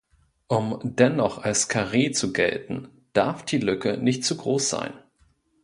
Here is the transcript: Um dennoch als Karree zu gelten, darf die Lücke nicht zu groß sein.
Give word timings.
Um 0.47 0.79
dennoch 0.81 1.37
als 1.43 1.67
Karree 1.67 2.09
zu 2.11 2.33
gelten, 2.33 2.87
darf 3.13 3.45
die 3.45 3.59
Lücke 3.59 3.99
nicht 3.99 4.25
zu 4.25 4.35
groß 4.35 4.67
sein. 4.67 4.93